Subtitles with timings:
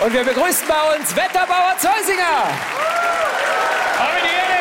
[0.00, 2.48] Und wir begrüßen bei uns Wetterbauer Zeusinger.
[3.98, 4.52] Habe die Ehre.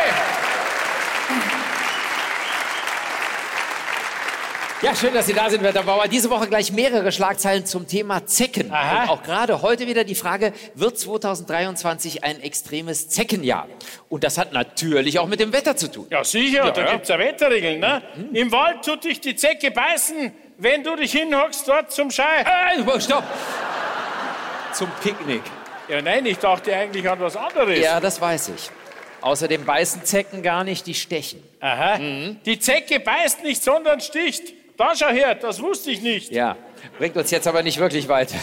[4.83, 6.07] Ja, schön, dass Sie da sind, Wetterbauer.
[6.07, 8.71] Diese Woche gleich mehrere Schlagzeilen zum Thema Zecken.
[8.71, 9.03] Aha.
[9.03, 13.67] Und auch gerade heute wieder die Frage, wird 2023 ein extremes Zeckenjahr?
[14.09, 16.07] Und das hat natürlich auch mit dem Wetter zu tun.
[16.09, 16.91] Ja, sicher, da ja.
[16.93, 18.01] gibt's ja Wetterregeln, ne?
[18.33, 22.43] Im Wald tut dich die Zecke beißen, wenn du dich hinhockst dort zum Schei.
[22.43, 23.23] Äh, stopp!
[24.73, 25.43] Zum Picknick.
[25.87, 27.79] Ja, nein, ich dachte eigentlich an was anderes.
[27.79, 28.69] Ja, das weiß ich.
[29.21, 31.43] Außerdem beißen Zecken gar nicht, die stechen.
[31.59, 31.97] Aha.
[31.99, 34.53] Die Zecke beißt nicht, sondern sticht.
[34.77, 36.31] Da schau her, das wusste ich nicht.
[36.31, 36.57] Ja,
[36.97, 38.37] bringt uns jetzt aber nicht wirklich weiter.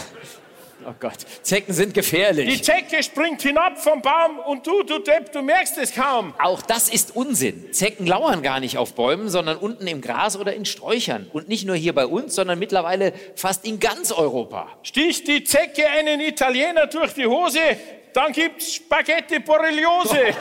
[0.89, 2.49] Oh Gott, Zecken sind gefährlich.
[2.49, 6.33] Die Zecke springt hinab vom Baum und du, du Depp, du merkst es kaum.
[6.39, 7.75] Auch das ist Unsinn.
[7.75, 11.29] Zecken lauern gar nicht auf Bäumen, sondern unten im Gras oder in Sträuchern.
[11.31, 14.67] Und nicht nur hier bei uns, sondern mittlerweile fast in ganz Europa.
[14.83, 17.61] Sticht die Zecke einen Italiener durch die Hose,
[18.15, 20.35] dann gibt's Spaghetti Borreliose.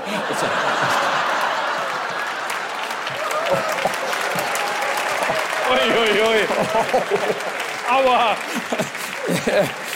[5.69, 6.47] Ui, ui, ui.
[7.89, 8.37] Aua.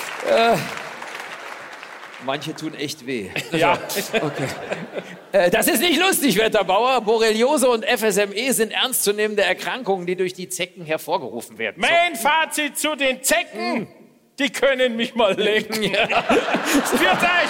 [2.25, 3.29] Manche tun echt weh.
[3.51, 3.77] Ja.
[5.33, 6.99] Äh, Das ist nicht lustig, Wetterbauer.
[6.99, 11.75] Borreliose und FSME sind ernstzunehmende Erkrankungen, die durch die Zecken hervorgerufen werden.
[11.77, 13.87] Mein Fazit zu den Zecken,
[14.37, 15.75] die können mich mal lecken.
[15.83, 17.49] Für euch.